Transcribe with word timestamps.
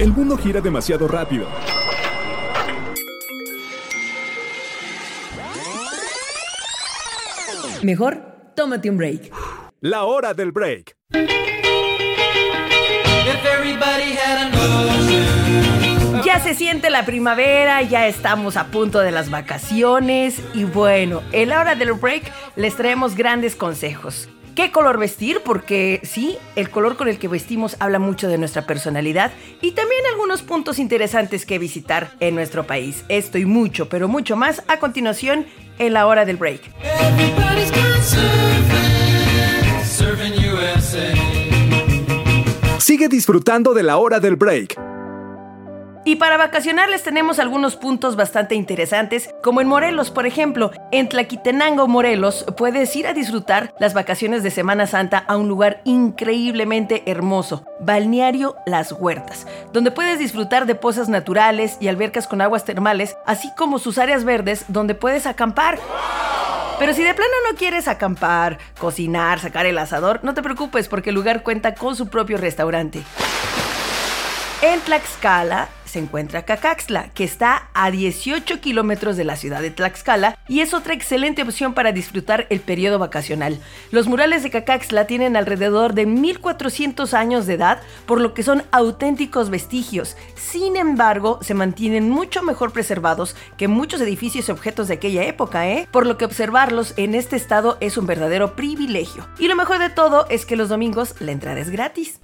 El 0.00 0.14
mundo 0.14 0.38
gira 0.38 0.62
demasiado 0.62 1.06
rápido. 1.06 1.46
Mejor, 7.82 8.22
tómate 8.56 8.88
un 8.88 8.96
break. 8.96 9.30
La 9.82 10.04
hora 10.04 10.32
del 10.32 10.52
break. 10.52 10.96
Ya 16.24 16.40
se 16.40 16.54
siente 16.54 16.88
la 16.88 17.04
primavera, 17.04 17.82
ya 17.82 18.06
estamos 18.06 18.56
a 18.56 18.68
punto 18.68 19.00
de 19.00 19.10
las 19.10 19.30
vacaciones 19.30 20.40
y 20.54 20.64
bueno, 20.64 21.20
en 21.32 21.50
la 21.50 21.60
hora 21.60 21.74
del 21.74 21.92
break 21.92 22.32
les 22.56 22.74
traemos 22.74 23.14
grandes 23.14 23.54
consejos. 23.54 24.30
¿Qué 24.54 24.72
color 24.72 24.98
vestir? 24.98 25.40
Porque 25.44 26.00
sí, 26.02 26.36
el 26.56 26.70
color 26.70 26.96
con 26.96 27.08
el 27.08 27.18
que 27.18 27.28
vestimos 27.28 27.76
habla 27.78 27.98
mucho 27.98 28.28
de 28.28 28.38
nuestra 28.38 28.66
personalidad 28.66 29.32
y 29.60 29.72
también 29.72 30.02
algunos 30.12 30.42
puntos 30.42 30.78
interesantes 30.78 31.46
que 31.46 31.58
visitar 31.58 32.12
en 32.20 32.34
nuestro 32.34 32.66
país. 32.66 33.04
Esto 33.08 33.38
y 33.38 33.44
mucho, 33.44 33.88
pero 33.88 34.08
mucho 34.08 34.36
más 34.36 34.62
a 34.68 34.78
continuación 34.78 35.46
en 35.78 35.92
la 35.92 36.06
hora 36.06 36.24
del 36.24 36.36
break. 36.36 36.62
Sigue 42.78 43.08
disfrutando 43.08 43.72
de 43.72 43.82
la 43.82 43.98
hora 43.98 44.20
del 44.20 44.36
break. 44.36 44.99
Y 46.02 46.16
para 46.16 46.38
vacacionar 46.38 46.88
les 46.88 47.02
tenemos 47.02 47.38
algunos 47.38 47.76
puntos 47.76 48.16
bastante 48.16 48.54
interesantes, 48.54 49.34
como 49.42 49.60
en 49.60 49.68
Morelos, 49.68 50.10
por 50.10 50.26
ejemplo. 50.26 50.70
En 50.92 51.10
Tlaquitenango, 51.10 51.88
Morelos, 51.88 52.46
puedes 52.56 52.96
ir 52.96 53.06
a 53.06 53.12
disfrutar 53.12 53.74
las 53.78 53.92
vacaciones 53.92 54.42
de 54.42 54.50
Semana 54.50 54.86
Santa 54.86 55.18
a 55.18 55.36
un 55.36 55.48
lugar 55.48 55.82
increíblemente 55.84 57.02
hermoso, 57.04 57.66
Balneario 57.80 58.56
Las 58.64 58.92
Huertas, 58.92 59.46
donde 59.74 59.90
puedes 59.90 60.18
disfrutar 60.18 60.64
de 60.64 60.74
pozas 60.74 61.10
naturales 61.10 61.76
y 61.80 61.88
albercas 61.88 62.26
con 62.26 62.40
aguas 62.40 62.64
termales, 62.64 63.18
así 63.26 63.50
como 63.54 63.78
sus 63.78 63.98
áreas 63.98 64.24
verdes 64.24 64.64
donde 64.68 64.94
puedes 64.94 65.26
acampar. 65.26 65.78
Pero 66.78 66.94
si 66.94 67.02
de 67.02 67.12
plano 67.12 67.34
no 67.50 67.58
quieres 67.58 67.88
acampar, 67.88 68.56
cocinar, 68.78 69.38
sacar 69.38 69.66
el 69.66 69.76
asador, 69.76 70.20
no 70.22 70.32
te 70.32 70.42
preocupes 70.42 70.88
porque 70.88 71.10
el 71.10 71.16
lugar 71.16 71.42
cuenta 71.42 71.74
con 71.74 71.94
su 71.94 72.08
propio 72.08 72.38
restaurante. 72.38 73.02
En 74.62 74.80
Tlaxcala 74.80 75.68
se 75.90 75.98
encuentra 75.98 76.44
Cacaxla, 76.44 77.10
que 77.10 77.24
está 77.24 77.68
a 77.74 77.90
18 77.90 78.60
kilómetros 78.60 79.16
de 79.16 79.24
la 79.24 79.36
ciudad 79.36 79.60
de 79.60 79.70
Tlaxcala 79.70 80.38
y 80.48 80.60
es 80.60 80.72
otra 80.72 80.94
excelente 80.94 81.42
opción 81.42 81.74
para 81.74 81.92
disfrutar 81.92 82.46
el 82.48 82.60
periodo 82.60 82.98
vacacional. 82.98 83.60
Los 83.90 84.06
murales 84.06 84.42
de 84.42 84.50
Cacaxla 84.50 85.06
tienen 85.06 85.36
alrededor 85.36 85.94
de 85.94 86.06
1400 86.06 87.12
años 87.12 87.46
de 87.46 87.54
edad, 87.54 87.80
por 88.06 88.20
lo 88.20 88.34
que 88.34 88.42
son 88.42 88.62
auténticos 88.70 89.50
vestigios. 89.50 90.16
Sin 90.36 90.76
embargo, 90.76 91.40
se 91.42 91.54
mantienen 91.54 92.08
mucho 92.08 92.42
mejor 92.42 92.72
preservados 92.72 93.34
que 93.56 93.68
muchos 93.68 94.00
edificios 94.00 94.48
y 94.48 94.52
objetos 94.52 94.88
de 94.88 94.94
aquella 94.94 95.24
época, 95.24 95.68
¿eh? 95.68 95.88
Por 95.90 96.06
lo 96.06 96.16
que 96.16 96.24
observarlos 96.24 96.94
en 96.96 97.14
este 97.14 97.36
estado 97.36 97.76
es 97.80 97.96
un 97.96 98.06
verdadero 98.06 98.54
privilegio. 98.54 99.28
Y 99.38 99.48
lo 99.48 99.56
mejor 99.56 99.80
de 99.80 99.90
todo 99.90 100.26
es 100.30 100.46
que 100.46 100.56
los 100.56 100.68
domingos 100.68 101.14
la 101.20 101.32
entrada 101.32 101.60
es 101.60 101.70
gratis. 101.70 102.20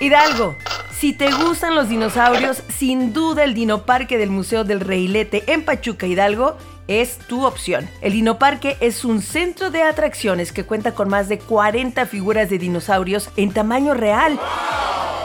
Hidalgo, 0.00 0.56
si 1.04 1.12
te 1.12 1.30
gustan 1.30 1.74
los 1.74 1.90
dinosaurios, 1.90 2.62
sin 2.68 3.12
duda 3.12 3.44
el 3.44 3.52
Dinoparque 3.52 4.16
del 4.16 4.30
Museo 4.30 4.64
del 4.64 4.80
Reilete 4.80 5.44
en 5.48 5.62
Pachuca 5.62 6.06
Hidalgo 6.06 6.56
es 6.88 7.18
tu 7.18 7.44
opción. 7.44 7.86
El 8.00 8.14
Dinoparque 8.14 8.78
es 8.80 9.04
un 9.04 9.20
centro 9.20 9.70
de 9.70 9.82
atracciones 9.82 10.50
que 10.50 10.64
cuenta 10.64 10.94
con 10.94 11.10
más 11.10 11.28
de 11.28 11.38
40 11.38 12.06
figuras 12.06 12.48
de 12.48 12.56
dinosaurios 12.56 13.28
en 13.36 13.52
tamaño 13.52 13.92
real. 13.92 14.40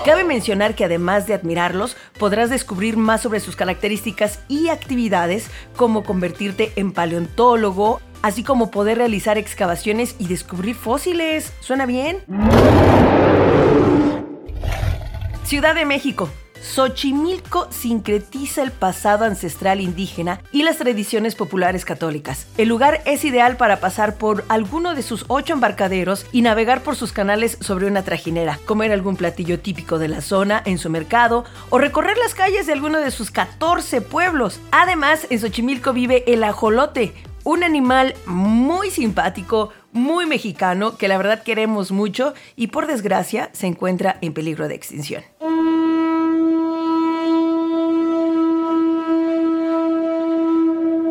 Cabe 0.04 0.26
mencionar 0.26 0.76
que 0.76 0.84
además 0.84 1.28
de 1.28 1.36
admirarlos, 1.36 1.96
podrás 2.18 2.50
descubrir 2.50 2.98
más 2.98 3.22
sobre 3.22 3.40
sus 3.40 3.56
características 3.56 4.42
y 4.50 4.68
actividades, 4.68 5.50
como 5.78 6.04
convertirte 6.04 6.74
en 6.76 6.92
paleontólogo, 6.92 8.02
así 8.22 8.44
como 8.44 8.70
poder 8.70 8.98
realizar 8.98 9.38
excavaciones 9.38 10.18
y 10.20 10.28
descubrir 10.28 10.76
fósiles. 10.76 11.54
¿Suena 11.62 11.86
bien? 11.86 12.18
Ciudad 15.50 15.74
de 15.74 15.84
México. 15.84 16.30
Xochimilco 16.62 17.66
sincretiza 17.72 18.62
el 18.62 18.72
pasado 18.72 19.26
ancestral 19.26 19.82
indígena 19.82 20.42
y 20.52 20.62
las 20.62 20.78
tradiciones 20.78 21.34
populares 21.34 21.86
católicas. 21.86 22.46
El 22.60 22.70
lugar 22.70 23.02
es 23.08 23.26
ideal 23.26 23.58
para 23.58 23.80
pasar 23.80 24.20
por 24.20 24.46
alguno 24.48 24.94
de 24.94 25.02
sus 25.02 25.26
ocho 25.28 25.54
embarcaderos 25.54 26.28
y 26.32 26.44
navegar 26.44 26.84
por 26.84 26.96
sus 26.96 27.14
canales 27.14 27.58
sobre 27.62 27.88
una 27.88 28.04
trajinera, 28.04 28.60
comer 28.66 28.92
algún 28.92 29.16
platillo 29.16 29.60
típico 29.60 29.98
de 29.98 30.10
la 30.10 30.22
zona 30.22 30.62
en 30.66 30.78
su 30.78 30.92
mercado 30.92 31.46
o 31.72 31.80
recorrer 31.80 32.20
las 32.20 32.36
calles 32.36 32.68
de 32.68 32.74
alguno 32.74 33.00
de 33.00 33.10
sus 33.10 33.32
14 33.32 34.02
pueblos. 34.02 34.60
Además, 34.70 35.26
en 35.32 35.40
Xochimilco 35.40 35.94
vive 35.94 36.26
el 36.32 36.44
ajolote, 36.44 37.16
un 37.44 37.64
animal 37.64 38.14
muy 38.28 38.92
simpático, 38.92 39.72
muy 39.92 40.26
mexicano, 40.26 40.98
que 40.98 41.08
la 41.08 41.18
verdad 41.18 41.44
queremos 41.44 41.92
mucho 41.92 42.34
y 42.56 42.68
por 42.68 42.88
desgracia 42.88 43.50
se 43.54 43.68
encuentra 43.68 44.18
en 44.22 44.34
peligro 44.34 44.68
de 44.68 44.76
extinción. 44.76 45.24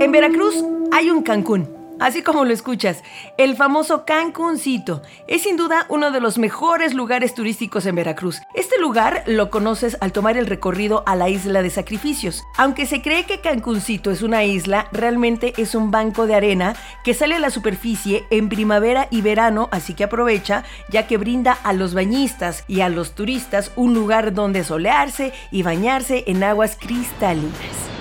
En 0.01 0.13
Veracruz 0.13 0.65
hay 0.93 1.11
un 1.11 1.23
Cancún 1.23 1.78
así 2.01 2.23
como 2.23 2.45
lo 2.45 2.53
escuchas, 2.53 3.03
el 3.37 3.57
famoso 3.57 4.05
Cancuncito. 4.05 5.03
Es 5.27 5.43
sin 5.43 5.57
duda 5.57 5.87
uno 5.89 6.11
de 6.11 6.21
los 6.21 6.39
mejores 6.39 6.95
lugares 6.95 7.35
turísticos 7.35 7.87
en 7.87 7.95
Veracruz. 7.95 8.41
Este 8.55 8.79
lugar 8.81 9.23
lo 9.27 9.51
conoces 9.51 9.97
al 10.01 10.13
tomar 10.13 10.37
el 10.37 10.47
recorrido 10.47 11.03
a 11.07 11.17
la 11.17 11.29
isla 11.29 11.63
de 11.63 11.71
sacrificios. 11.71 12.45
Aunque 12.57 12.87
se 12.87 13.03
cree 13.03 13.25
que 13.25 13.41
Cancuncito 13.41 14.11
es 14.11 14.23
una 14.23 14.45
isla, 14.45 14.89
realmente 14.93 15.53
es 15.57 15.75
un 15.75 15.91
banco 15.91 16.27
de 16.27 16.35
arena 16.35 16.75
que 17.05 17.15
sale 17.15 17.35
a 17.35 17.41
la 17.41 17.51
superficie 17.51 18.25
en 18.31 18.49
primavera 18.49 19.09
y 19.11 19.23
verano, 19.23 19.69
así 19.73 19.95
que 19.95 20.05
aprovecha 20.05 20.65
ya 20.91 21.07
que 21.07 21.17
brinda 21.17 21.53
a 21.53 21.73
los 21.73 21.95
bañistas 21.95 22.65
y 22.69 22.81
a 22.81 22.89
los 22.89 23.15
turistas 23.15 23.73
un 23.77 23.95
lugar 23.95 24.35
donde 24.35 24.65
solearse 24.65 25.33
y 25.51 25.63
bañarse 25.63 26.25
en 26.27 26.43
aguas 26.43 26.77
cristalinas. 26.81 27.98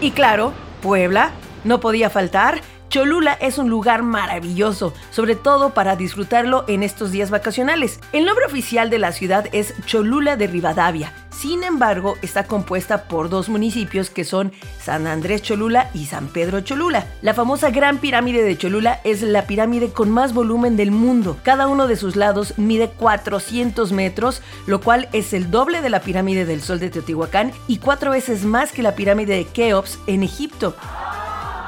Y 0.00 0.10
claro, 0.10 0.52
Puebla, 0.82 1.30
no 1.64 1.80
podía 1.80 2.10
faltar. 2.10 2.60
Cholula 2.90 3.32
es 3.32 3.58
un 3.58 3.70
lugar 3.70 4.02
maravilloso, 4.02 4.92
sobre 5.10 5.34
todo 5.34 5.70
para 5.70 5.96
disfrutarlo 5.96 6.64
en 6.68 6.82
estos 6.82 7.10
días 7.10 7.30
vacacionales. 7.30 8.00
El 8.12 8.26
nombre 8.26 8.44
oficial 8.44 8.90
de 8.90 8.98
la 8.98 9.12
ciudad 9.12 9.46
es 9.52 9.74
Cholula 9.86 10.36
de 10.36 10.46
Rivadavia. 10.46 11.12
Sin 11.38 11.64
embargo, 11.64 12.16
está 12.22 12.44
compuesta 12.44 13.08
por 13.08 13.28
dos 13.28 13.50
municipios 13.50 14.08
que 14.08 14.24
son 14.24 14.52
San 14.80 15.06
Andrés 15.06 15.42
Cholula 15.42 15.90
y 15.92 16.06
San 16.06 16.28
Pedro 16.28 16.62
Cholula. 16.62 17.06
La 17.20 17.34
famosa 17.34 17.68
Gran 17.70 17.98
Pirámide 17.98 18.42
de 18.42 18.56
Cholula 18.56 19.00
es 19.04 19.20
la 19.20 19.46
pirámide 19.46 19.90
con 19.90 20.10
más 20.10 20.32
volumen 20.32 20.78
del 20.78 20.92
mundo. 20.92 21.36
Cada 21.42 21.68
uno 21.68 21.88
de 21.88 21.96
sus 21.96 22.16
lados 22.16 22.54
mide 22.56 22.88
400 22.88 23.92
metros, 23.92 24.40
lo 24.66 24.80
cual 24.80 25.10
es 25.12 25.34
el 25.34 25.50
doble 25.50 25.82
de 25.82 25.90
la 25.90 26.00
pirámide 26.00 26.46
del 26.46 26.62
Sol 26.62 26.80
de 26.80 26.88
Teotihuacán 26.88 27.52
y 27.68 27.78
cuatro 27.78 28.12
veces 28.12 28.44
más 28.44 28.72
que 28.72 28.82
la 28.82 28.94
pirámide 28.94 29.36
de 29.36 29.44
Keops 29.44 29.98
en 30.06 30.22
Egipto. 30.22 30.74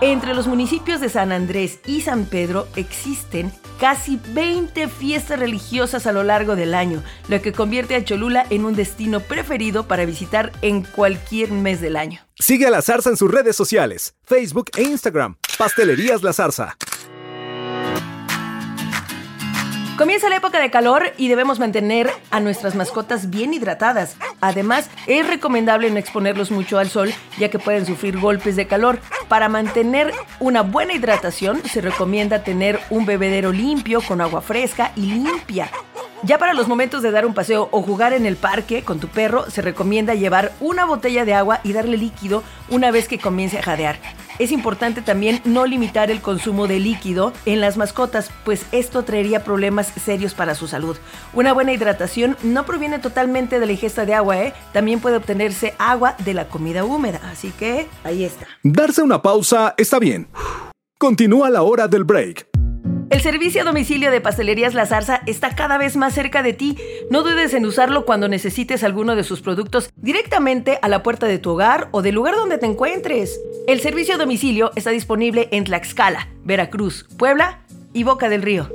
Entre 0.01 0.33
los 0.33 0.47
municipios 0.47 1.01
de 1.01 1.09
San 1.09 1.33
Andrés 1.33 1.81
y 1.85 2.03
San 2.03 2.25
Pedro 2.25 2.69
existen 2.77 3.53
casi 3.81 4.21
20 4.29 4.87
fiestas 4.87 5.41
religiosas 5.41 6.07
a 6.07 6.13
lo 6.13 6.23
largo 6.23 6.55
del 6.55 6.75
año, 6.75 7.03
lo 7.29 7.43
que 7.43 7.53
convierte 7.53 7.97
a 7.97 8.05
Cholula 8.05 8.47
en 8.49 8.65
un 8.65 8.77
destino 8.77 9.19
preferido 9.19 9.89
para 9.89 10.05
visitar 10.05 10.53
en 10.63 10.83
cualquier 10.83 11.51
mes 11.51 11.81
del 11.81 11.97
año. 11.97 12.21
Sigue 12.37 12.69
a 12.69 12.71
La 12.71 12.83
Zarza 12.83 13.11
en 13.11 13.17
sus 13.17 13.29
redes 13.29 13.57
sociales, 13.57 14.15
Facebook 14.25 14.71
e 14.77 14.83
Instagram. 14.83 15.37
Pastelerías 15.59 16.23
La 16.23 16.33
Zarza. 16.33 16.77
Comienza 19.99 20.29
la 20.29 20.37
época 20.37 20.61
de 20.61 20.71
calor 20.71 21.13
y 21.17 21.27
debemos 21.27 21.59
mantener 21.59 22.09
a 22.31 22.39
nuestras 22.39 22.77
mascotas 22.77 23.31
bien 23.31 23.53
hidratadas. 23.53 24.17
Además, 24.41 24.89
es 25.09 25.27
recomendable 25.27 25.91
no 25.91 25.99
exponerlos 25.99 26.53
mucho 26.53 26.79
al 26.79 26.89
sol 26.89 27.13
ya 27.37 27.51
que 27.51 27.59
pueden 27.59 27.85
sufrir 27.85 28.17
golpes 28.17 28.55
de 28.55 28.69
calor. 28.69 29.01
Para 29.29 29.49
mantener 29.49 30.13
una 30.39 30.63
buena 30.63 30.95
hidratación 30.95 31.61
se 31.65 31.81
recomienda 31.81 32.45
tener 32.45 32.79
un 32.91 33.07
bebedero 33.07 33.51
limpio 33.51 34.01
con 34.01 34.21
agua 34.21 34.41
fresca 34.41 34.93
y 34.95 35.01
limpia. 35.01 35.69
Ya 36.23 36.39
para 36.39 36.55
los 36.55 36.69
momentos 36.69 37.03
de 37.03 37.11
dar 37.11 37.27
un 37.27 37.35
paseo 37.35 37.69
o 37.73 37.83
jugar 37.83 38.13
en 38.13 38.25
el 38.25 38.37
parque 38.37 38.85
con 38.85 39.01
tu 39.01 39.09
perro, 39.09 39.51
se 39.51 39.63
recomienda 39.63 40.15
llevar 40.15 40.53
una 40.61 40.85
botella 40.85 41.25
de 41.25 41.35
agua 41.35 41.59
y 41.65 41.73
darle 41.73 41.97
líquido 41.97 42.45
una 42.71 42.93
vez 42.93 43.09
que 43.09 43.19
comience 43.19 43.59
a 43.59 43.63
jadear. 43.63 43.99
Es 44.39 44.53
importante 44.53 45.03
también 45.03 45.41
no 45.45 45.67
limitar 45.67 46.11
el 46.11 46.21
consumo 46.21 46.69
de 46.69 46.79
líquido 46.79 47.33
en 47.45 47.61
las 47.61 47.77
mascotas, 47.77 48.31
pues 48.45 48.67
esto 48.71 49.03
traería 49.03 49.43
problemas 49.43 49.93
serios 50.05 50.35
para 50.35 50.55
su 50.55 50.69
salud. 50.69 50.97
Una 51.35 51.53
buena 51.53 51.73
hidratación 51.73 52.37
no 52.43 52.65
proviene 52.65 52.99
totalmente 53.01 53.59
de 53.59 53.67
la 53.67 53.73
ingesta 53.73 54.07
de 54.07 54.15
agua, 54.15 54.41
¿eh? 54.41 54.55
también 54.73 55.01
puede 55.01 55.17
obtenerse 55.17 55.75
agua 55.79 56.15
de 56.25 56.35
la 56.35 56.49
comida 56.49 56.85
húmeda, 56.85 57.21
así 57.31 57.51
que 57.51 57.89
ahí 58.05 58.25
está. 58.25 58.47
Darse 58.63 59.03
una 59.03 59.23
pausa 59.23 59.75
está 59.77 59.99
bien. 59.99 60.29
Continúa 60.99 61.51
la 61.51 61.63
hora 61.63 61.89
del 61.89 62.05
break. 62.05 62.48
El 63.11 63.23
servicio 63.23 63.63
a 63.63 63.65
domicilio 63.65 64.11
de 64.11 64.21
Pastelerías 64.21 64.75
La 64.75 64.85
Zarza 64.85 65.23
está 65.25 65.57
cada 65.57 65.79
vez 65.79 65.97
más 65.97 66.13
cerca 66.13 66.43
de 66.43 66.53
ti. 66.53 66.77
No 67.11 67.23
dudes 67.23 67.55
en 67.55 67.65
usarlo 67.65 68.05
cuando 68.05 68.29
necesites 68.29 68.85
alguno 68.85 69.17
de 69.17 69.25
sus 69.25 69.41
productos 69.41 69.91
directamente 69.97 70.79
a 70.83 70.89
la 70.89 71.03
puerta 71.03 71.27
de 71.27 71.39
tu 71.39 71.53
hogar 71.53 71.89
o 71.93 72.03
del 72.03 72.15
lugar 72.15 72.37
donde 72.37 72.59
te 72.59 72.67
encuentres. 72.67 73.41
El 73.67 73.81
servicio 73.81 74.15
a 74.15 74.19
domicilio 74.19 74.73
está 74.77 74.91
disponible 74.91 75.49
en 75.53 75.65
Tlaxcala, 75.65 76.29
Veracruz, 76.45 77.07
Puebla 77.17 77.65
y 77.95 78.03
Boca 78.03 78.29
del 78.29 78.43
Río. 78.43 78.71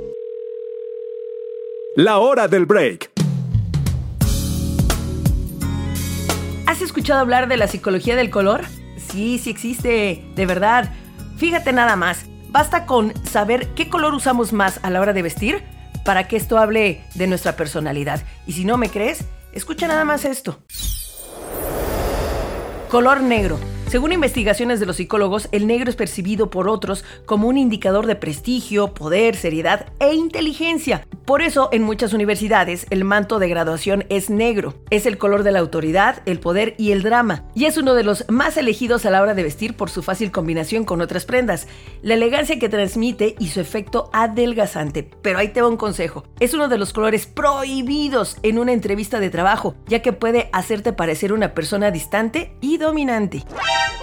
La 1.94 2.18
hora 2.18 2.48
del 2.48 2.66
break. 2.66 3.12
¿Has 6.66 6.82
escuchado 6.82 7.20
hablar 7.20 7.46
de 7.46 7.56
la 7.56 7.68
psicología 7.68 8.16
del 8.16 8.30
color? 8.30 8.62
Sí, 8.96 9.38
sí 9.38 9.50
existe, 9.50 10.24
de 10.34 10.46
verdad. 10.46 10.92
Fíjate 11.36 11.72
nada 11.72 11.94
más. 11.94 12.26
Basta 12.54 12.86
con 12.86 13.12
saber 13.26 13.70
qué 13.74 13.90
color 13.90 14.14
usamos 14.14 14.52
más 14.52 14.78
a 14.84 14.90
la 14.90 15.00
hora 15.00 15.12
de 15.12 15.22
vestir 15.22 15.64
para 16.04 16.28
que 16.28 16.36
esto 16.36 16.56
hable 16.56 17.02
de 17.16 17.26
nuestra 17.26 17.56
personalidad. 17.56 18.22
Y 18.46 18.52
si 18.52 18.64
no 18.64 18.76
me 18.76 18.90
crees, 18.90 19.24
escucha 19.52 19.88
nada 19.88 20.04
más 20.04 20.24
esto. 20.24 20.60
Color 22.88 23.22
negro. 23.22 23.58
Según 23.94 24.10
investigaciones 24.10 24.80
de 24.80 24.86
los 24.86 24.96
psicólogos, 24.96 25.48
el 25.52 25.68
negro 25.68 25.88
es 25.88 25.94
percibido 25.94 26.50
por 26.50 26.68
otros 26.68 27.04
como 27.26 27.46
un 27.46 27.56
indicador 27.56 28.06
de 28.06 28.16
prestigio, 28.16 28.92
poder, 28.92 29.36
seriedad 29.36 29.86
e 30.00 30.14
inteligencia. 30.14 31.06
Por 31.24 31.42
eso, 31.42 31.68
en 31.70 31.84
muchas 31.84 32.12
universidades, 32.12 32.88
el 32.90 33.04
manto 33.04 33.38
de 33.38 33.48
graduación 33.48 34.04
es 34.08 34.30
negro. 34.30 34.74
Es 34.90 35.06
el 35.06 35.16
color 35.16 35.44
de 35.44 35.52
la 35.52 35.60
autoridad, 35.60 36.22
el 36.26 36.40
poder 36.40 36.74
y 36.76 36.90
el 36.90 37.04
drama. 37.04 37.44
Y 37.54 37.66
es 37.66 37.76
uno 37.76 37.94
de 37.94 38.02
los 38.02 38.28
más 38.28 38.56
elegidos 38.56 39.06
a 39.06 39.10
la 39.10 39.22
hora 39.22 39.32
de 39.32 39.44
vestir 39.44 39.76
por 39.76 39.90
su 39.90 40.02
fácil 40.02 40.32
combinación 40.32 40.84
con 40.84 41.00
otras 41.00 41.24
prendas, 41.24 41.68
la 42.02 42.14
elegancia 42.14 42.58
que 42.58 42.68
transmite 42.68 43.36
y 43.38 43.50
su 43.50 43.60
efecto 43.60 44.10
adelgazante. 44.12 45.08
Pero 45.22 45.38
ahí 45.38 45.50
te 45.50 45.62
va 45.62 45.68
un 45.68 45.76
consejo. 45.76 46.24
Es 46.40 46.52
uno 46.52 46.66
de 46.66 46.78
los 46.78 46.92
colores 46.92 47.26
prohibidos 47.26 48.38
en 48.42 48.58
una 48.58 48.72
entrevista 48.72 49.20
de 49.20 49.30
trabajo, 49.30 49.76
ya 49.86 50.02
que 50.02 50.12
puede 50.12 50.50
hacerte 50.52 50.92
parecer 50.92 51.32
una 51.32 51.54
persona 51.54 51.92
distante 51.92 52.56
y 52.60 52.78
dominante. 52.78 53.44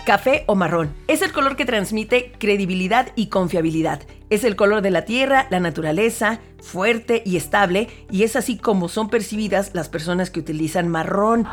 Café 0.05 0.43
o 0.47 0.55
marrón. 0.55 0.93
Es 1.07 1.21
el 1.21 1.31
color 1.31 1.55
que 1.55 1.65
transmite 1.65 2.31
credibilidad 2.39 3.09
y 3.15 3.27
confiabilidad. 3.27 4.01
Es 4.31 4.43
el 4.43 4.55
color 4.55 4.81
de 4.81 4.89
la 4.89 5.05
tierra, 5.05 5.47
la 5.51 5.59
naturaleza, 5.59 6.39
fuerte 6.59 7.21
y 7.25 7.37
estable, 7.37 7.87
y 8.09 8.23
es 8.23 8.35
así 8.35 8.57
como 8.57 8.89
son 8.89 9.09
percibidas 9.09 9.71
las 9.73 9.89
personas 9.89 10.31
que 10.31 10.39
utilizan 10.39 10.87
marrón. 10.87 11.47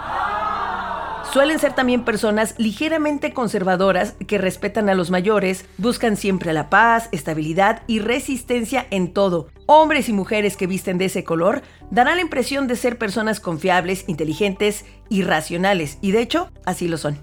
Suelen 1.32 1.58
ser 1.58 1.74
también 1.74 2.06
personas 2.06 2.54
ligeramente 2.56 3.34
conservadoras 3.34 4.14
que 4.26 4.38
respetan 4.38 4.88
a 4.88 4.94
los 4.94 5.10
mayores, 5.10 5.66
buscan 5.76 6.16
siempre 6.16 6.54
la 6.54 6.70
paz, 6.70 7.10
estabilidad 7.12 7.82
y 7.86 7.98
resistencia 7.98 8.86
en 8.90 9.12
todo. 9.12 9.48
Hombres 9.66 10.08
y 10.08 10.14
mujeres 10.14 10.56
que 10.56 10.66
visten 10.66 10.96
de 10.96 11.04
ese 11.04 11.24
color 11.24 11.60
darán 11.90 12.16
la 12.16 12.22
impresión 12.22 12.66
de 12.66 12.76
ser 12.76 12.96
personas 12.96 13.40
confiables, 13.40 14.04
inteligentes 14.06 14.86
y 15.10 15.22
racionales, 15.22 15.98
y 16.00 16.12
de 16.12 16.22
hecho 16.22 16.50
así 16.64 16.88
lo 16.88 16.96
son. 16.96 17.18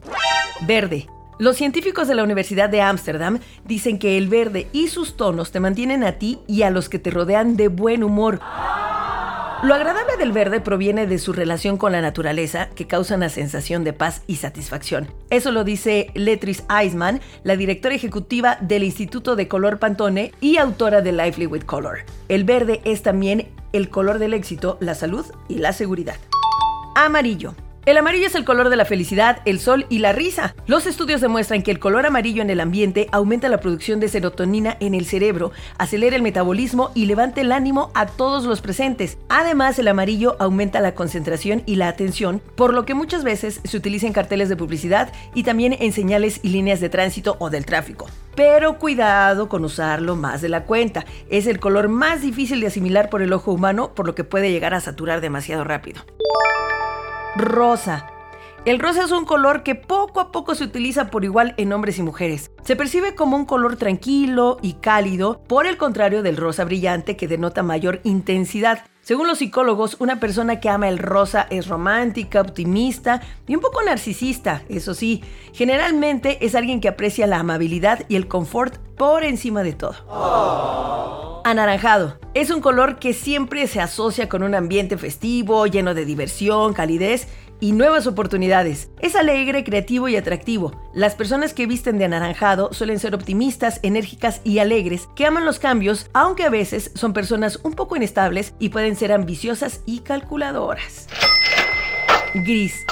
Verde. 0.62 1.08
Los 1.38 1.58
científicos 1.58 2.08
de 2.08 2.16
la 2.16 2.24
Universidad 2.24 2.70
de 2.70 2.82
Ámsterdam 2.82 3.40
dicen 3.66 4.00
que 4.00 4.18
el 4.18 4.30
verde 4.30 4.68
y 4.72 4.88
sus 4.88 5.18
tonos 5.18 5.52
te 5.52 5.60
mantienen 5.60 6.04
a 6.04 6.14
ti 6.14 6.40
y 6.48 6.62
a 6.62 6.70
los 6.70 6.88
que 6.88 6.98
te 6.98 7.12
rodean 7.12 7.58
de 7.58 7.68
buen 7.68 8.04
humor. 8.04 8.40
Lo 9.64 9.74
agradable 9.74 10.16
del 10.18 10.32
verde 10.32 10.62
proviene 10.62 11.08
de 11.08 11.18
su 11.18 11.34
relación 11.34 11.78
con 11.78 11.92
la 11.92 12.02
naturaleza, 12.02 12.70
que 12.70 12.88
causa 12.88 13.16
una 13.16 13.30
sensación 13.30 13.84
de 13.84 13.94
paz 13.94 14.22
y 14.28 14.36
satisfacción. 14.36 15.08
Eso 15.30 15.52
lo 15.52 15.64
dice 15.64 16.12
Letris 16.14 16.64
Eisman, 16.70 17.20
la 17.44 17.56
directora 17.56 17.96
ejecutiva 17.96 18.58
del 18.62 18.84
Instituto 18.84 19.36
de 19.36 19.48
Color 19.48 19.80
Pantone 19.80 20.34
y 20.40 20.58
autora 20.58 21.02
de 21.02 21.12
Lively 21.12 21.48
with 21.48 21.64
Color. 21.64 22.06
El 22.30 22.44
verde 22.44 22.82
es 22.86 23.02
también 23.02 23.50
el 23.74 23.90
color 23.90 24.20
del 24.20 24.34
éxito, 24.34 24.78
la 24.80 24.94
salud 24.94 25.26
y 25.50 25.56
la 25.56 25.74
seguridad. 25.74 26.18
Amarillo. 26.96 27.56
El 27.86 27.98
amarillo 27.98 28.26
es 28.26 28.34
el 28.34 28.46
color 28.46 28.70
de 28.70 28.78
la 28.78 28.86
felicidad, 28.86 29.44
el 29.46 29.60
sol 29.60 29.86
y 29.90 30.00
la 30.00 30.12
risa. 30.12 30.56
Los 30.66 30.88
estudios 30.88 31.22
demuestran 31.22 31.62
que 31.62 31.70
el 31.70 31.78
color 31.78 32.08
amarillo 32.08 32.42
en 32.42 32.50
el 32.50 32.60
ambiente 32.60 33.08
aumenta 33.12 33.48
la 33.48 33.60
producción 33.60 34.00
de 34.00 34.08
serotonina 34.08 34.76
en 34.80 34.96
el 34.96 35.06
cerebro, 35.06 35.52
acelera 35.78 36.16
el 36.16 36.24
metabolismo 36.24 36.90
y 36.96 37.06
levanta 37.06 37.42
el 37.42 37.52
ánimo 37.52 37.92
a 37.94 38.08
todos 38.08 38.46
los 38.46 38.62
presentes. 38.62 39.20
Además, 39.30 39.78
el 39.78 39.88
amarillo 39.88 40.36
aumenta 40.40 40.82
la 40.82 40.96
concentración 40.96 41.62
y 41.68 41.76
la 41.76 41.88
atención, 41.88 42.42
por 42.56 42.74
lo 42.74 42.86
que 42.86 42.96
muchas 42.96 43.24
veces 43.24 43.62
se 43.64 43.78
utiliza 43.78 44.08
en 44.08 44.14
carteles 44.14 44.50
de 44.50 44.56
publicidad 44.56 45.14
y 45.36 45.44
también 45.44 45.78
en 45.80 45.94
señales 45.94 46.40
y 46.42 46.50
líneas 46.50 46.80
de 46.80 46.90
tránsito 46.90 47.38
o 47.38 47.52
del 47.52 47.68
tráfico. 47.68 48.10
Pero 48.36 48.80
cuidado 48.80 49.48
con 49.48 49.64
usarlo 49.64 50.16
más 50.16 50.42
de 50.42 50.50
la 50.50 50.64
cuenta. 50.64 51.06
Es 51.30 51.46
el 51.46 51.60
color 51.60 51.88
más 51.88 52.24
difícil 52.24 52.62
de 52.62 52.68
asimilar 52.68 53.12
por 53.12 53.22
el 53.22 53.32
ojo 53.32 53.52
humano, 53.52 53.94
por 53.94 54.08
lo 54.08 54.16
que 54.16 54.24
puede 54.24 54.50
llegar 54.50 54.74
a 54.74 54.82
saturar 54.82 55.22
demasiado 55.22 55.64
rápido 55.64 56.02
rosa. 57.36 58.08
El 58.66 58.80
rosa 58.80 59.04
es 59.04 59.12
un 59.12 59.26
color 59.26 59.62
que 59.62 59.76
poco 59.76 60.20
a 60.20 60.32
poco 60.32 60.56
se 60.56 60.64
utiliza 60.64 61.12
por 61.12 61.24
igual 61.24 61.54
en 61.58 61.72
hombres 61.72 62.00
y 62.00 62.04
mujeres. 62.04 62.52
Se 62.64 62.76
percibe 62.76 63.14
como 63.14 63.36
un 63.38 63.46
color 63.46 63.76
tranquilo 63.78 64.58
y 64.62 64.74
cálido, 64.74 65.44
por 65.44 65.68
el 65.68 65.78
contrario 65.78 66.24
del 66.24 66.38
rosa 66.38 66.64
brillante 66.64 67.16
que 67.16 67.28
denota 67.28 67.62
mayor 67.62 68.00
intensidad. 68.04 68.84
Según 69.06 69.28
los 69.28 69.38
psicólogos, 69.38 69.98
una 70.00 70.20
persona 70.20 70.60
que 70.60 70.68
ama 70.68 70.90
el 70.90 70.98
rosa 70.98 71.46
es 71.52 71.68
romántica, 71.68 72.42
optimista 72.42 73.22
y 73.46 73.54
un 73.54 73.62
poco 73.62 73.84
narcisista, 73.84 74.64
eso 74.68 74.96
sí. 74.96 75.24
Generalmente 75.54 76.44
es 76.44 76.56
alguien 76.56 76.82
que 76.82 76.88
aprecia 76.88 77.28
la 77.28 77.38
amabilidad 77.38 78.04
y 78.10 78.16
el 78.16 78.28
confort 78.28 78.78
por 78.98 79.24
encima 79.24 79.62
de 79.62 79.74
todo. 79.74 81.44
Anaranjado. 81.46 82.18
Es 82.34 82.50
un 82.50 82.62
color 82.62 82.98
que 82.98 83.14
siempre 83.14 83.68
se 83.68 83.80
asocia 83.80 84.28
con 84.28 84.42
un 84.42 84.56
ambiente 84.56 84.98
festivo, 84.98 85.68
lleno 85.68 85.94
de 85.94 86.04
diversión, 86.04 86.74
calidez 86.74 87.28
y 87.60 87.72
nuevas 87.72 88.08
oportunidades. 88.08 88.90
Es 89.00 89.16
alegre, 89.16 89.64
creativo 89.64 90.08
y 90.08 90.16
atractivo. 90.16 90.80
Las 90.94 91.16
personas 91.16 91.54
que 91.54 91.68
visten 91.68 91.98
de 91.98 92.06
anaranjado 92.06 92.74
suelen 92.74 93.00
ser 93.00 93.16
optimistas, 93.16 93.80
enérgicas 93.84 94.42
y 94.44 94.60
alegres, 94.60 95.08
que 95.16 95.26
aman 95.26 95.46
los 95.46 95.60
cambios, 95.60 96.10
aunque 96.14 96.44
a 96.44 96.50
veces 96.50 96.92
son 96.96 97.14
personas 97.14 97.60
un 97.64 97.74
poco 97.74 97.96
inestables 97.96 98.54
y 98.60 98.70
pueden 98.70 98.96
ser 98.96 99.12
ambiciosas 99.12 99.82
y 99.86 100.00
calculadoras. 100.00 101.08
Gris. 102.34 102.86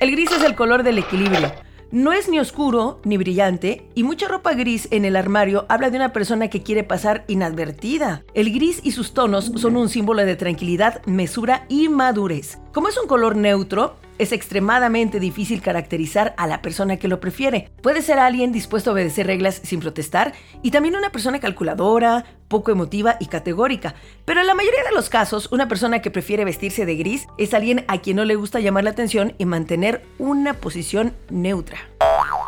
El 0.00 0.10
gris 0.10 0.30
es 0.32 0.42
el 0.42 0.54
color 0.54 0.82
del 0.82 0.98
equilibrio. 0.98 1.65
No 1.96 2.12
es 2.12 2.28
ni 2.28 2.38
oscuro 2.38 3.00
ni 3.04 3.16
brillante 3.16 3.88
y 3.94 4.02
mucha 4.02 4.28
ropa 4.28 4.52
gris 4.52 4.86
en 4.90 5.06
el 5.06 5.16
armario 5.16 5.64
habla 5.70 5.88
de 5.88 5.96
una 5.96 6.12
persona 6.12 6.48
que 6.48 6.62
quiere 6.62 6.84
pasar 6.84 7.24
inadvertida. 7.26 8.22
El 8.34 8.52
gris 8.52 8.82
y 8.84 8.90
sus 8.90 9.14
tonos 9.14 9.50
son 9.56 9.78
un 9.78 9.88
símbolo 9.88 10.22
de 10.26 10.36
tranquilidad, 10.36 11.02
mesura 11.06 11.64
y 11.70 11.88
madurez. 11.88 12.58
Como 12.74 12.88
es 12.88 12.98
un 12.98 13.08
color 13.08 13.34
neutro, 13.34 13.96
es 14.18 14.32
extremadamente 14.32 15.20
difícil 15.20 15.62
caracterizar 15.62 16.34
a 16.36 16.46
la 16.46 16.62
persona 16.62 16.96
que 16.96 17.08
lo 17.08 17.20
prefiere. 17.20 17.70
Puede 17.82 18.02
ser 18.02 18.18
alguien 18.18 18.52
dispuesto 18.52 18.90
a 18.90 18.92
obedecer 18.94 19.26
reglas 19.26 19.60
sin 19.62 19.80
protestar 19.80 20.32
y 20.62 20.70
también 20.70 20.96
una 20.96 21.10
persona 21.10 21.40
calculadora, 21.40 22.24
poco 22.48 22.70
emotiva 22.70 23.16
y 23.20 23.26
categórica. 23.26 23.94
Pero 24.24 24.40
en 24.40 24.46
la 24.46 24.54
mayoría 24.54 24.84
de 24.84 24.94
los 24.94 25.10
casos, 25.10 25.50
una 25.52 25.68
persona 25.68 26.00
que 26.00 26.10
prefiere 26.10 26.44
vestirse 26.44 26.86
de 26.86 26.96
gris 26.96 27.26
es 27.38 27.54
alguien 27.54 27.84
a 27.88 27.98
quien 27.98 28.16
no 28.16 28.24
le 28.24 28.36
gusta 28.36 28.60
llamar 28.60 28.84
la 28.84 28.90
atención 28.90 29.34
y 29.38 29.44
mantener 29.44 30.04
una 30.18 30.54
posición 30.54 31.14
neutra. 31.30 31.78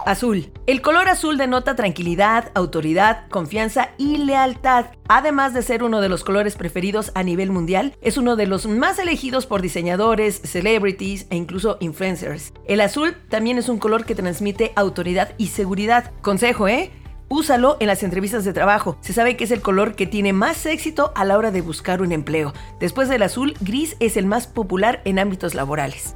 Azul. 0.07 0.53
El 0.67 0.83
color 0.83 1.09
azul 1.09 1.39
denota 1.39 1.77
tranquilidad, 1.77 2.51
autoridad, 2.55 3.29
confianza 3.29 3.91
y 3.99 4.19
lealtad. 4.19 4.87
Además 5.09 5.55
de 5.55 5.63
ser 5.63 5.83
uno 5.83 6.01
de 6.01 6.09
los 6.09 6.25
colores 6.25 6.57
preferidos 6.57 7.13
a 7.15 7.23
nivel 7.23 7.51
mundial, 7.51 7.97
es 8.01 8.17
uno 8.17 8.37
de 8.37 8.47
los 8.47 8.67
más 8.67 8.99
elegidos 8.99 9.47
por 9.47 9.63
diseñadores, 9.63 10.41
celebrities 10.45 11.27
e 11.31 11.37
incluso 11.37 11.77
influencers. 11.81 12.53
El 12.67 12.81
azul 12.81 13.17
también 13.29 13.59
es 13.59 13.69
un 13.69 13.79
color 13.79 14.05
que 14.05 14.15
transmite 14.15 14.73
autoridad 14.77 15.35
y 15.39 15.49
seguridad. 15.49 16.13
Consejo, 16.23 16.69
¿eh? 16.69 16.91
Úsalo 17.31 17.77
en 17.81 17.89
las 17.89 18.03
entrevistas 18.03 18.45
de 18.45 18.55
trabajo. 18.55 18.97
Se 19.03 19.13
sabe 19.13 19.37
que 19.37 19.45
es 19.45 19.51
el 19.51 19.61
color 19.61 19.95
que 19.95 20.07
tiene 20.07 20.33
más 20.33 20.65
éxito 20.65 21.13
a 21.15 21.27
la 21.27 21.37
hora 21.37 21.51
de 21.51 21.61
buscar 21.61 22.01
un 22.01 22.13
empleo. 22.13 22.55
Después 22.81 23.11
del 23.11 23.23
azul, 23.23 23.55
gris 23.61 23.97
es 24.01 24.17
el 24.17 24.25
más 24.25 24.47
popular 24.47 25.03
en 25.05 25.19
ámbitos 25.19 25.55
laborales. 25.55 26.15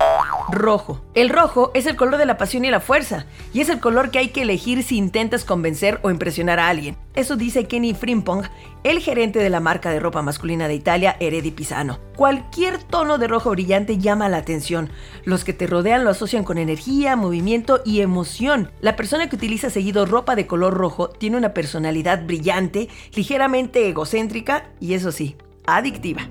Rojo. 0.51 1.01
El 1.15 1.29
rojo 1.29 1.71
es 1.75 1.87
el 1.87 1.97
color 1.97 2.19
de 2.19 2.27
la 2.27 2.37
pasión 2.37 2.65
y 2.65 2.71
la 2.71 2.81
fuerza, 2.81 3.27
y 3.53 3.61
es 3.61 3.69
el 3.69 3.81
color 3.81 4.11
que 4.11 4.19
hay 4.19 4.29
que 4.29 4.43
elegir 4.43 4.83
si 4.83 4.97
intentas 4.97 5.45
convencer 5.45 6.01
o 6.03 6.11
impresionar 6.11 6.59
a 6.59 6.69
alguien. 6.69 6.97
Eso 7.15 7.37
dice 7.37 7.67
Kenny 7.67 7.95
Frimpong, 7.95 8.45
el 8.85 9.01
gerente 9.01 9.39
de 9.39 9.51
la 9.51 9.61
marca 9.61 9.91
de 9.91 10.01
ropa 10.01 10.23
masculina 10.23 10.69
de 10.69 10.75
Italia, 10.75 11.17
Eredi 11.21 11.51
Pisano. 11.51 11.99
Cualquier 12.17 12.83
tono 12.83 13.19
de 13.19 13.29
rojo 13.29 13.51
brillante 13.51 13.99
llama 13.99 14.29
la 14.29 14.39
atención. 14.39 14.91
Los 15.25 15.45
que 15.45 15.53
te 15.53 15.67
rodean 15.67 16.05
lo 16.05 16.11
asocian 16.11 16.45
con 16.45 16.59
energía, 16.59 17.17
movimiento 17.17 17.83
y 17.85 18.01
emoción. 18.01 18.71
La 18.81 18.97
persona 18.97 19.29
que 19.29 19.37
utiliza 19.37 19.71
seguido 19.71 20.07
ropa 20.07 20.35
de 20.35 20.47
color 20.47 20.75
rojo 20.75 21.09
tiene 21.09 21.37
una 21.37 21.55
personalidad 21.55 22.25
brillante, 22.25 22.89
ligeramente 23.15 23.89
egocéntrica 23.89 24.71
y 24.81 24.95
eso 24.95 25.13
sí, 25.13 25.37
adictiva. 25.67 26.29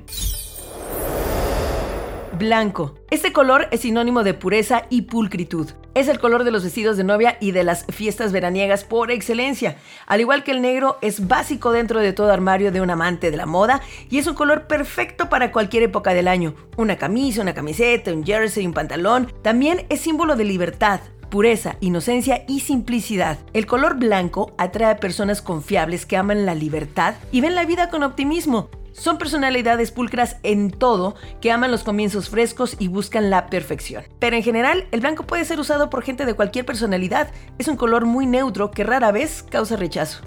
Blanco. 2.37 2.95
Este 3.09 3.33
color 3.33 3.67
es 3.71 3.81
sinónimo 3.81 4.23
de 4.23 4.33
pureza 4.33 4.83
y 4.89 5.03
pulcritud. 5.03 5.69
es 5.93 6.07
el 6.07 6.19
color 6.19 6.45
de 6.45 6.51
los 6.51 6.63
vestidos 6.63 6.95
de 6.95 7.03
novia 7.03 7.37
y 7.41 7.51
de 7.51 7.65
las 7.65 7.85
fiestas 7.89 8.31
veraniegas 8.31 8.85
por 8.85 9.11
excelencia. 9.11 9.75
Al 10.07 10.21
igual 10.21 10.45
que 10.45 10.51
el 10.51 10.61
negro, 10.61 10.97
es 11.01 11.27
básico 11.27 11.73
dentro 11.73 11.99
de 11.99 12.13
todo 12.13 12.31
armario 12.31 12.71
de 12.71 12.79
un 12.79 12.89
amante 12.89 13.29
de 13.29 13.35
la 13.35 13.45
moda 13.45 13.81
y 14.09 14.17
es 14.17 14.27
un 14.27 14.35
color 14.35 14.67
perfecto 14.67 15.27
para 15.27 15.51
cualquier 15.51 15.83
época 15.83 16.13
del 16.13 16.29
año. 16.29 16.55
Una 16.77 16.97
camisa, 16.97 17.41
una 17.41 17.53
camiseta, 17.53 18.13
un 18.13 18.23
jersey, 18.23 18.65
un 18.65 18.73
pantalón. 18.73 19.33
También 19.41 19.85
es 19.89 19.99
símbolo 19.99 20.37
de 20.37 20.45
libertad, 20.45 21.01
pureza, 21.29 21.75
inocencia 21.81 22.45
y 22.47 22.61
simplicidad. 22.61 23.39
El 23.51 23.65
color 23.65 23.97
blanco 23.97 24.53
atrae 24.57 24.91
a 24.91 24.97
personas 24.97 25.41
confiables 25.41 26.05
que 26.05 26.15
aman 26.15 26.45
la 26.45 26.55
libertad 26.55 27.15
y 27.33 27.41
ven 27.41 27.55
la 27.55 27.65
vida 27.65 27.89
con 27.89 28.03
optimismo. 28.03 28.69
Son 28.93 29.17
personalidades 29.17 29.91
pulcras 29.91 30.37
en 30.43 30.71
todo, 30.71 31.15
que 31.39 31.51
aman 31.51 31.71
los 31.71 31.83
comienzos 31.83 32.29
frescos 32.29 32.75
y 32.79 32.87
buscan 32.87 33.29
la 33.29 33.47
perfección. 33.47 34.03
Pero 34.19 34.35
en 34.35 34.43
general, 34.43 34.87
el 34.91 35.01
blanco 35.01 35.23
puede 35.23 35.45
ser 35.45 35.59
usado 35.59 35.89
por 35.89 36.03
gente 36.03 36.25
de 36.25 36.33
cualquier 36.33 36.65
personalidad. 36.65 37.31
Es 37.57 37.67
un 37.67 37.77
color 37.77 38.05
muy 38.05 38.25
neutro 38.25 38.71
que 38.71 38.83
rara 38.83 39.11
vez 39.11 39.43
causa 39.49 39.75
rechazo. 39.75 40.21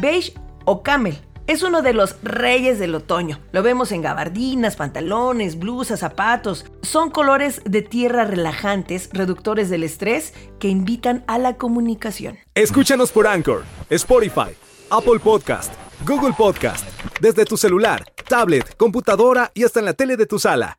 Beige 0.00 0.34
o 0.64 0.82
camel. 0.82 1.18
Es 1.46 1.62
uno 1.62 1.82
de 1.82 1.92
los 1.92 2.16
reyes 2.22 2.78
del 2.78 2.94
otoño. 2.94 3.38
Lo 3.52 3.62
vemos 3.62 3.92
en 3.92 4.00
gabardinas, 4.00 4.76
pantalones, 4.76 5.58
blusas, 5.58 6.00
zapatos. 6.00 6.64
Son 6.80 7.10
colores 7.10 7.60
de 7.66 7.82
tierra 7.82 8.24
relajantes, 8.24 9.10
reductores 9.12 9.68
del 9.68 9.82
estrés, 9.84 10.32
que 10.58 10.68
invitan 10.68 11.22
a 11.26 11.38
la 11.38 11.56
comunicación. 11.58 12.38
Escúchanos 12.54 13.12
por 13.12 13.26
Anchor, 13.26 13.64
Spotify, 13.90 14.56
Apple 14.90 15.18
Podcast, 15.22 15.70
Google 16.06 16.32
Podcast, 16.32 16.86
desde 17.20 17.44
tu 17.44 17.56
celular, 17.56 18.12
tablet, 18.28 18.76
computadora 18.76 19.50
y 19.54 19.64
hasta 19.64 19.80
en 19.80 19.86
la 19.86 19.94
tele 19.94 20.16
de 20.16 20.26
tu 20.26 20.38
sala. 20.38 20.76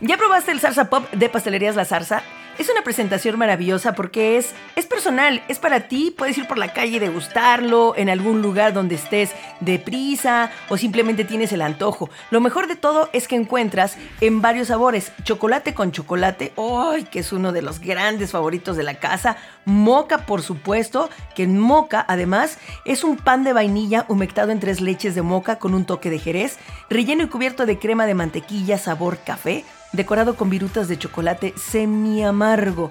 ¿Ya 0.00 0.16
probaste 0.16 0.52
el 0.52 0.60
Zarza 0.60 0.90
Pop 0.90 1.10
de 1.12 1.28
Pastelerías 1.28 1.74
La 1.74 1.84
Zarza? 1.84 2.22
Es 2.58 2.70
una 2.70 2.82
presentación 2.82 3.38
maravillosa 3.38 3.92
porque 3.92 4.38
es, 4.38 4.54
es 4.76 4.86
personal, 4.86 5.42
es 5.46 5.58
para 5.58 5.88
ti, 5.88 6.14
puedes 6.16 6.38
ir 6.38 6.48
por 6.48 6.56
la 6.56 6.72
calle 6.72 6.96
y 6.96 6.98
degustarlo, 6.98 7.94
en 7.96 8.08
algún 8.08 8.40
lugar 8.40 8.72
donde 8.72 8.94
estés 8.94 9.32
deprisa 9.60 10.50
o 10.70 10.78
simplemente 10.78 11.24
tienes 11.24 11.52
el 11.52 11.60
antojo. 11.60 12.08
Lo 12.30 12.40
mejor 12.40 12.66
de 12.66 12.76
todo 12.76 13.10
es 13.12 13.28
que 13.28 13.36
encuentras 13.36 13.98
en 14.22 14.40
varios 14.40 14.68
sabores, 14.68 15.12
chocolate 15.22 15.74
con 15.74 15.92
chocolate, 15.92 16.54
¡ay! 16.56 17.04
que 17.04 17.18
es 17.18 17.30
uno 17.30 17.52
de 17.52 17.60
los 17.60 17.78
grandes 17.78 18.30
favoritos 18.30 18.74
de 18.78 18.84
la 18.84 18.94
casa, 18.94 19.36
moca 19.66 20.24
por 20.24 20.40
supuesto, 20.40 21.10
que 21.34 21.42
en 21.42 21.58
moca 21.58 22.06
además 22.08 22.56
es 22.86 23.04
un 23.04 23.18
pan 23.18 23.44
de 23.44 23.52
vainilla 23.52 24.06
humectado 24.08 24.50
en 24.50 24.60
tres 24.60 24.80
leches 24.80 25.14
de 25.14 25.20
moca 25.20 25.58
con 25.58 25.74
un 25.74 25.84
toque 25.84 26.08
de 26.08 26.18
jerez, 26.18 26.58
relleno 26.88 27.24
y 27.24 27.28
cubierto 27.28 27.66
de 27.66 27.78
crema 27.78 28.06
de 28.06 28.14
mantequilla 28.14 28.78
sabor 28.78 29.18
café, 29.18 29.66
decorado 29.96 30.36
con 30.36 30.50
virutas 30.50 30.88
de 30.88 30.98
chocolate 30.98 31.54
semi 31.56 32.24
amargo. 32.24 32.90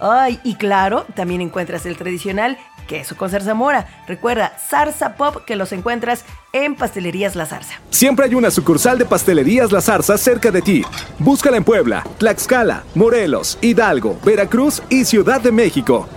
Ay, 0.00 0.40
y 0.44 0.56
claro, 0.56 1.06
también 1.14 1.40
encuentras 1.40 1.86
el 1.86 1.96
tradicional 1.96 2.58
queso 2.86 3.16
con 3.16 3.30
zarzamora. 3.30 3.86
Recuerda, 4.06 4.52
Zarza 4.58 5.16
Pop 5.16 5.44
que 5.44 5.56
los 5.56 5.72
encuentras 5.72 6.24
en 6.52 6.74
Pastelerías 6.74 7.36
La 7.36 7.44
Zarza. 7.44 7.74
Siempre 7.90 8.26
hay 8.26 8.34
una 8.34 8.50
sucursal 8.50 8.98
de 8.98 9.04
Pastelerías 9.04 9.72
La 9.72 9.80
Zarza 9.80 10.16
cerca 10.16 10.50
de 10.50 10.62
ti. 10.62 10.82
Búscala 11.18 11.56
en 11.56 11.64
Puebla, 11.64 12.04
Tlaxcala, 12.18 12.84
Morelos, 12.94 13.58
Hidalgo, 13.60 14.18
Veracruz 14.24 14.82
y 14.88 15.04
Ciudad 15.04 15.40
de 15.40 15.52
México. 15.52 16.08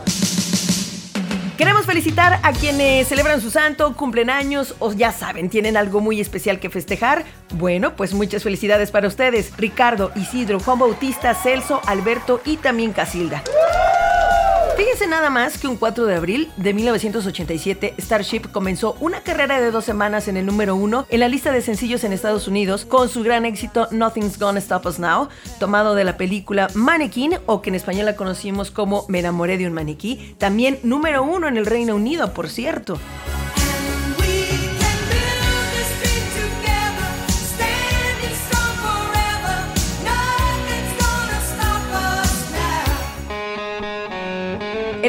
Queremos 1.60 1.86
felicitar 1.86 2.40
a 2.42 2.54
quienes 2.54 3.10
celebran 3.10 3.42
su 3.42 3.52
santo, 3.52 3.94
cumplen 3.94 4.30
años 4.30 4.76
o 4.80 4.94
ya 4.94 5.12
saben, 5.12 5.50
tienen 5.50 5.76
algo 5.76 6.00
muy 6.00 6.22
especial 6.22 6.58
que 6.62 6.70
festejar. 6.70 7.26
Bueno, 7.56 7.98
pues 7.98 8.14
muchas 8.14 8.44
felicidades 8.44 8.92
para 8.92 9.10
ustedes. 9.10 9.52
Ricardo, 9.58 10.14
Isidro, 10.16 10.62
Juan 10.62 10.80
Bautista, 10.80 11.36
Celso, 11.36 11.82
Alberto 11.86 12.40
y 12.46 12.56
también 12.56 12.94
Casilda. 12.94 13.44
Fíjense 14.80 15.08
nada 15.08 15.30
más 15.30 15.58
que 15.58 15.68
un 15.68 15.76
4 15.76 16.06
de 16.06 16.16
abril 16.16 16.50
de 16.56 16.74
1987, 16.74 17.96
Starship 17.98 18.44
comenzó 18.50 18.96
una 19.02 19.20
carrera 19.20 19.60
de 19.60 19.72
dos 19.72 19.84
semanas 19.84 20.30
en 20.30 20.38
el 20.38 20.46
número 20.46 20.74
uno 20.74 21.06
en 21.10 21.20
la 21.20 21.28
lista 21.28 21.52
de 21.52 21.62
sencillos 21.62 22.06
en 22.06 22.14
Estados 22.14 22.48
Unidos 22.48 22.86
con 22.86 23.10
su 23.10 23.22
gran 23.22 23.44
éxito 23.44 23.90
Nothing's 23.92 24.40
Gonna 24.40 24.60
Stop 24.60 24.86
Us 24.86 24.98
Now, 24.98 25.28
tomado 25.60 25.96
de 25.96 26.06
la 26.06 26.16
película 26.16 26.70
Mannequin 26.76 27.34
o 27.46 27.62
que 27.62 27.72
en 27.72 27.76
español 27.76 28.06
la 28.06 28.16
conocimos 28.16 28.72
como 28.72 29.04
Me 29.10 29.20
enamoré 29.20 29.58
de 29.58 29.68
un 29.68 29.74
maniquí, 29.74 30.34
también 30.38 30.80
número 30.84 31.24
uno 31.24 31.50
en 31.50 31.58
el 31.58 31.66
Reino 31.66 31.94
Unido, 31.94 32.34
por 32.34 32.48
cierto. 32.48 32.98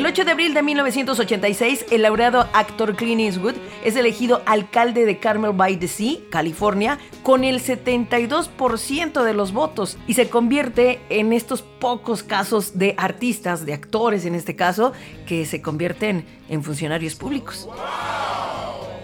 El 0.00 0.06
8 0.06 0.24
de 0.24 0.30
abril 0.30 0.54
de 0.54 0.62
1986, 0.62 1.84
el 1.90 2.00
laureado 2.00 2.48
actor 2.54 2.96
Clint 2.96 3.20
Eastwood 3.20 3.56
es 3.84 3.96
elegido 3.96 4.40
alcalde 4.46 5.04
de 5.04 5.18
Carmel 5.18 5.52
by 5.52 5.78
the 5.78 5.88
Sea, 5.88 6.16
California, 6.30 6.98
con 7.22 7.44
el 7.44 7.60
72% 7.60 9.22
de 9.22 9.34
los 9.34 9.52
votos 9.52 9.98
y 10.06 10.14
se 10.14 10.30
convierte 10.30 11.00
en 11.10 11.34
estos 11.34 11.60
pocos 11.60 12.22
casos 12.22 12.78
de 12.78 12.94
artistas, 12.96 13.66
de 13.66 13.74
actores 13.74 14.24
en 14.24 14.34
este 14.34 14.56
caso, 14.56 14.94
que 15.26 15.44
se 15.44 15.60
convierten 15.60 16.24
en 16.48 16.64
funcionarios 16.64 17.14
públicos. 17.14 17.68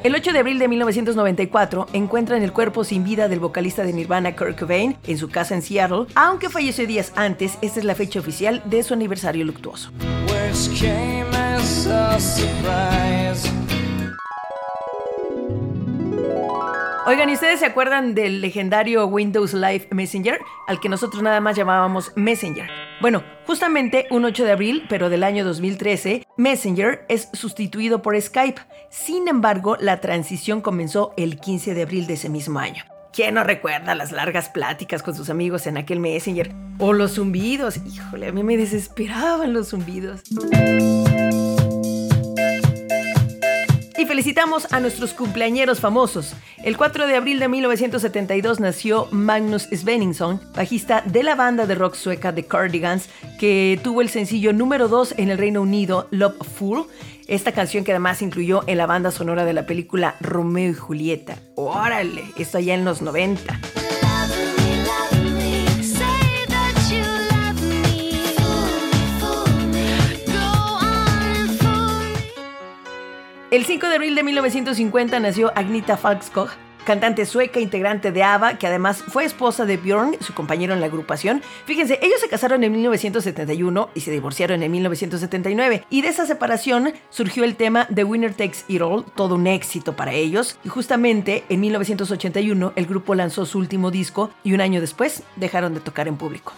El 0.03 0.15
8 0.15 0.33
de 0.33 0.39
abril 0.39 0.59
de 0.59 0.69
1994 0.69 1.89
encuentran 1.93 2.43
el 2.43 2.55
cuerpo 2.55 2.85
sin 2.85 3.05
vida 3.05 3.29
del 3.29 3.41
vocalista 3.41 3.83
de 3.83 3.93
Nirvana 3.93 4.35
Kurt 4.35 4.59
Cobain 4.59 4.97
en 5.07 5.19
su 5.19 5.29
casa 5.29 5.55
en 5.55 5.61
Seattle, 5.61 6.07
aunque 6.15 6.49
falleció 6.49 6.87
días 6.87 7.13
antes, 7.17 7.59
esta 7.61 7.81
es 7.81 7.85
la 7.85 7.95
fecha 7.95 8.19
oficial 8.19 8.63
de 8.65 8.83
su 8.83 8.95
aniversario 8.95 9.45
luctuoso. 9.45 9.93
Oigan, 17.07 17.31
¿y 17.31 17.35
ustedes 17.35 17.61
se 17.61 17.67
acuerdan 17.67 18.15
del 18.15 18.41
legendario 18.41 19.07
Windows 19.07 19.53
Live 19.53 19.89
Messenger, 19.91 20.41
al 20.67 20.81
que 20.81 20.89
nosotros 20.89 21.23
nada 21.23 21.41
más 21.41 21.57
llamábamos 21.57 22.11
Messenger? 22.17 22.69
Bueno, 23.01 23.23
justamente 23.47 24.07
un 24.11 24.25
8 24.25 24.45
de 24.45 24.53
abril, 24.53 24.87
pero 24.89 25.11
del 25.11 25.25
año 25.25 25.45
2013, 25.45 26.27
Messenger 26.39 27.05
es 27.09 27.29
sustituido 27.33 28.01
por 28.01 28.21
Skype. 28.21 28.63
Sin 28.89 29.29
embargo, 29.29 29.77
la 29.79 30.01
transición 30.01 30.63
comenzó 30.63 31.13
el 31.17 31.39
15 31.39 31.75
de 31.75 31.83
abril 31.83 32.07
de 32.07 32.15
ese 32.15 32.31
mismo 32.31 32.59
año. 32.59 32.83
¿Quién 33.17 33.33
no 33.33 33.45
recuerda 33.45 33.95
las 33.95 34.13
largas 34.13 34.51
pláticas 34.51 35.03
con 35.03 35.15
sus 35.15 35.31
amigos 35.31 35.67
en 35.67 35.79
aquel 35.79 36.01
Messenger? 36.01 36.53
O 36.79 36.93
los 36.93 37.15
zumbidos. 37.15 37.79
Híjole, 37.79 38.29
a 38.29 38.33
mí 38.33 38.43
me 38.43 38.59
desesperaban 38.59 39.55
los 39.55 39.71
zumbidos. 39.71 40.21
Y 43.97 44.05
felicitamos 44.05 44.71
a 44.71 44.81
nuestros 44.81 45.15
cumpleañeros 45.15 45.81
famosos. 45.81 46.35
El 46.63 46.77
4 46.77 47.07
de 47.07 47.17
abril 47.17 47.39
de 47.39 47.49
1972 47.49 48.61
nació 48.61 49.09
Magnus 49.11 49.63
Svenningsson, 49.73 50.39
bajista 50.55 51.03
de 51.07 51.23
la 51.23 51.37
banda 51.37 51.67
de 51.67 51.75
rock 51.75 51.95
sueca 51.95 52.35
The 52.35 52.45
Cardigans, 52.45 53.09
que 53.41 53.81
tuvo 53.83 54.03
el 54.03 54.11
sencillo 54.11 54.53
número 54.53 54.89
2 54.89 55.15
en 55.17 55.31
el 55.31 55.39
Reino 55.39 55.63
Unido, 55.63 56.07
Love 56.11 56.37
Fool. 56.59 56.87
Esta 57.29 57.51
canción 57.51 57.83
que 57.83 57.91
además 57.91 58.23
incluyó 58.23 58.63
en 58.69 58.79
la 58.79 58.87
banda 58.87 59.11
sonora 59.11 59.45
de 59.45 59.53
la 59.53 59.67
película 59.67 60.15
Romeo 60.21 60.71
y 60.71 60.75
Julieta. 60.75 61.39
Órale, 61.57 62.23
esto 62.37 62.59
allá 62.59 62.75
en 62.75 62.85
los 62.85 63.03
90. 63.03 63.59
El 73.51 73.65
5 73.65 73.89
de 73.89 73.95
abril 73.95 74.15
de 74.15 74.23
1950 74.23 75.19
nació 75.19 75.51
Agnita 75.57 75.97
Falkskog, 75.97 76.51
cantante 76.87 77.27
sueca, 77.27 77.61
integrante 77.61 78.13
de 78.13 78.23
ABBA, 78.23 78.59
que 78.59 78.67
además 78.67 79.03
fue 79.09 79.25
esposa 79.25 79.67
de 79.67 79.77
Björn, 79.77 80.17
su 80.21 80.33
compañero 80.33 80.73
en 80.73 80.81
la 80.81 80.87
agrupación. 80.87 81.43
Fíjense, 81.67 81.99
ellos 82.01 82.21
se 82.21 82.29
casaron 82.29 82.65
en 82.65 82.73
1971 82.73 83.91
y 83.93 84.01
se 84.01 84.11
divorciaron 84.13 84.63
en 84.63 84.71
1979. 84.71 85.85
Y 85.91 86.01
de 86.01 86.09
esa 86.09 86.25
separación 86.25 86.95
surgió 87.11 87.45
el 87.45 87.57
tema 87.57 87.87
The 87.95 88.05
Winner 88.05 88.33
Takes 88.33 88.61
It 88.69 88.81
All, 88.81 89.05
todo 89.05 89.35
un 89.35 89.49
éxito 89.49 89.97
para 89.97 90.13
ellos. 90.13 90.59
Y 90.65 90.69
justamente 90.69 91.45
en 91.49 91.61
1981 91.61 92.73
el 92.77 92.87
grupo 92.87 93.15
lanzó 93.15 93.45
su 93.45 93.59
último 93.59 93.91
disco 93.91 94.31
y 94.45 94.55
un 94.55 94.61
año 94.61 94.81
después 94.81 95.25
dejaron 95.35 95.75
de 95.75 95.81
tocar 95.81 96.07
en 96.09 96.17
público. 96.17 96.55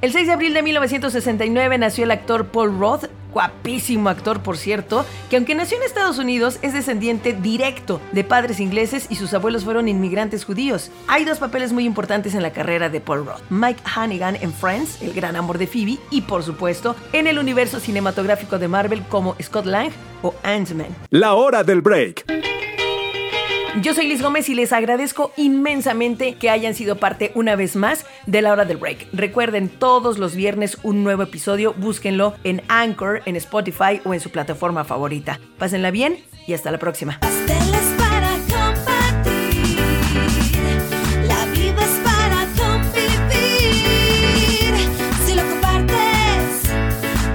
El 0.00 0.12
6 0.12 0.28
de 0.28 0.32
abril 0.32 0.54
de 0.54 0.62
1969 0.62 1.76
nació 1.76 2.04
el 2.04 2.12
actor 2.12 2.46
Paul 2.46 2.78
Roth, 2.78 3.06
guapísimo 3.32 4.08
actor 4.08 4.44
por 4.44 4.56
cierto, 4.56 5.04
que 5.28 5.34
aunque 5.34 5.56
nació 5.56 5.76
en 5.76 5.82
Estados 5.82 6.18
Unidos 6.18 6.60
es 6.62 6.72
descendiente 6.72 7.32
directo 7.32 8.00
de 8.12 8.22
padres 8.22 8.60
ingleses 8.60 9.08
y 9.10 9.16
sus 9.16 9.34
abuelos 9.34 9.64
fueron 9.64 9.88
inmigrantes 9.88 10.44
judíos. 10.44 10.92
Hay 11.08 11.24
dos 11.24 11.38
papeles 11.38 11.72
muy 11.72 11.84
importantes 11.84 12.36
en 12.36 12.44
la 12.44 12.52
carrera 12.52 12.88
de 12.88 13.00
Paul 13.00 13.26
Roth. 13.26 13.42
Mike 13.50 13.82
Hannigan 13.92 14.36
en 14.36 14.52
Friends, 14.52 15.02
el 15.02 15.12
gran 15.14 15.34
amor 15.34 15.58
de 15.58 15.66
Phoebe, 15.66 15.98
y 16.12 16.20
por 16.20 16.44
supuesto 16.44 16.94
en 17.12 17.26
el 17.26 17.36
universo 17.36 17.80
cinematográfico 17.80 18.60
de 18.60 18.68
Marvel 18.68 19.02
como 19.08 19.34
Scott 19.42 19.66
Lang 19.66 19.90
o 20.22 20.32
Ant-Man. 20.44 20.94
La 21.10 21.34
hora 21.34 21.64
del 21.64 21.82
break. 21.82 22.47
Yo 23.82 23.94
soy 23.94 24.08
Liz 24.08 24.22
Gómez 24.22 24.48
y 24.48 24.54
les 24.54 24.72
agradezco 24.72 25.30
inmensamente 25.36 26.34
que 26.34 26.50
hayan 26.50 26.74
sido 26.74 26.96
parte 26.96 27.30
una 27.36 27.54
vez 27.54 27.76
más 27.76 28.06
de 28.26 28.42
la 28.42 28.50
hora 28.52 28.64
del 28.64 28.76
break. 28.76 29.06
Recuerden, 29.12 29.68
todos 29.68 30.18
los 30.18 30.34
viernes 30.34 30.78
un 30.82 31.04
nuevo 31.04 31.22
episodio, 31.22 31.74
búsquenlo 31.74 32.34
en 32.42 32.62
Anchor, 32.66 33.22
en 33.24 33.36
Spotify 33.36 34.00
o 34.04 34.14
en 34.14 34.20
su 34.20 34.30
plataforma 34.30 34.82
favorita. 34.84 35.38
Pásenla 35.58 35.92
bien 35.92 36.18
y 36.46 36.54
hasta 36.54 36.72
la 36.72 36.78
próxima. 36.78 37.20
Pasteles 37.20 37.94
para 37.96 38.32
compartir. 38.48 39.78
La 41.26 41.44
vida 41.46 41.84
es 41.84 42.00
para 42.02 42.46
convivir. 42.56 42.98
Si 45.24 45.34
lo 45.36 45.42
compartes, 45.42 46.62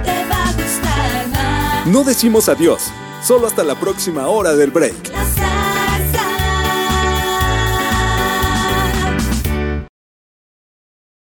te 0.04 0.24
va 0.30 0.48
a 0.48 0.52
gustar 0.52 1.28
más. 1.28 1.86
No 1.86 2.04
decimos 2.04 2.50
adiós, 2.50 2.92
solo 3.22 3.46
hasta 3.46 3.64
la 3.64 3.76
próxima 3.76 4.26
hora 4.28 4.54
del 4.54 4.70
break. 4.70 5.08
La 5.10 5.24